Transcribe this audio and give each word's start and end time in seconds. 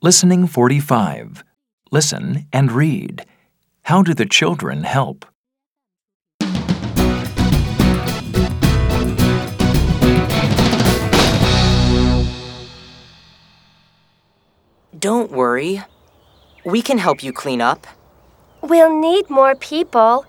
Listening 0.00 0.46
45. 0.46 1.42
Listen 1.90 2.46
and 2.52 2.70
read. 2.70 3.26
How 3.82 4.00
do 4.04 4.14
the 4.14 4.26
children 4.26 4.84
help? 4.84 5.26
Don't 14.96 15.32
worry. 15.32 15.82
We 16.64 16.80
can 16.80 16.98
help 16.98 17.24
you 17.24 17.32
clean 17.32 17.60
up. 17.60 17.84
We'll 18.62 18.96
need 19.00 19.28
more 19.28 19.56
people. 19.56 20.26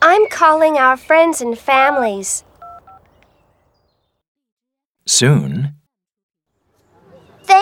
I'm 0.00 0.28
calling 0.28 0.76
our 0.76 0.96
friends 0.96 1.40
and 1.40 1.58
families. 1.58 2.44
Soon, 5.04 5.74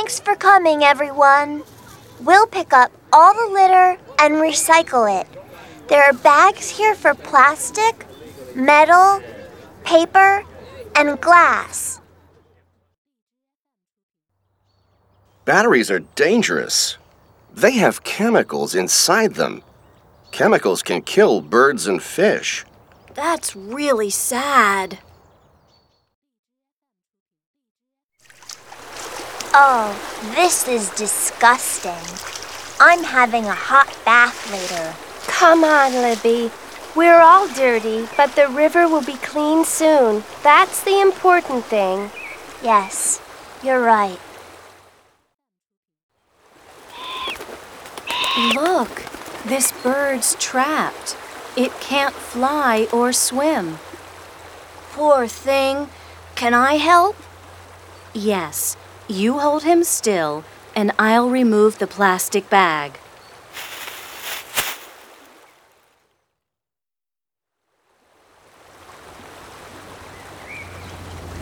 Thanks 0.09 0.21
for 0.21 0.37
coming, 0.37 0.85
everyone. 0.85 1.65
We'll 2.23 2.47
pick 2.47 2.73
up 2.73 2.91
all 3.13 3.35
the 3.35 3.53
litter 3.53 3.99
and 4.19 4.37
recycle 4.37 5.05
it. 5.21 5.27
There 5.89 6.03
are 6.03 6.15
bags 6.15 6.71
here 6.71 6.95
for 6.95 7.13
plastic, 7.13 8.07
metal, 8.55 9.23
paper, 9.85 10.47
and 10.97 11.21
glass. 11.21 12.01
Batteries 15.45 15.91
are 15.91 16.01
dangerous. 16.15 16.97
They 17.53 17.73
have 17.73 18.03
chemicals 18.03 18.75
inside 18.75 19.35
them. 19.35 19.63
Chemicals 20.31 20.83
can 20.83 21.03
kill 21.03 21.43
birds 21.43 21.87
and 21.87 22.03
fish. 22.03 22.65
That's 23.13 23.55
really 23.55 24.09
sad. 24.09 25.01
Oh, 29.55 29.97
this 30.35 30.69
is 30.69 30.91
disgusting. 30.91 31.93
I'm 32.81 33.03
having 33.03 33.47
a 33.47 33.55
hot 33.55 33.97
bath 34.05 34.51
later. 34.53 34.95
Come 35.27 35.65
on, 35.65 35.93
Libby. 35.93 36.51
We're 36.95 37.21
all 37.21 37.49
dirty, 37.49 38.09
but 38.17 38.35
the 38.37 38.49
river 38.49 38.87
will 38.89 39.05
be 39.05 39.17
clean 39.17 39.65
soon. 39.65 40.25
That's 40.43 40.83
the 40.85 41.01
important 41.01 41.65
thing. 41.65 42.11
Yes, 42.63 43.21
you're 43.63 43.83
right. 43.83 44.19
Look, 48.55 49.05
this 49.45 49.73
bird's 49.83 50.35
trapped. 50.37 51.17
It 51.57 51.73
can't 51.81 52.15
fly 52.15 52.87
or 52.93 53.13
swim. 53.13 53.79
Poor 54.93 55.27
thing. 55.27 55.89
Can 56.35 56.55
I 56.55 56.75
help? 56.75 57.17
Yes, 58.13 58.77
you 59.09 59.39
hold 59.39 59.65
him 59.65 59.83
still, 59.85 60.45
and 60.77 60.93
I'll 60.99 61.29
remove 61.31 61.79
the 61.79 61.87
plastic 61.87 62.49
bag. 62.51 62.99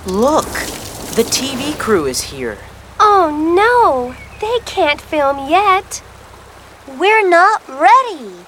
Look, 0.06 0.46
the 1.16 1.24
TV 1.24 1.76
crew 1.78 2.06
is 2.06 2.22
here. 2.22 2.58
Oh 3.00 3.30
no, 3.56 4.14
they 4.40 4.58
can't 4.64 5.00
film 5.00 5.48
yet. 5.48 6.02
We're 6.98 7.28
not 7.28 7.68
ready. 7.68 8.46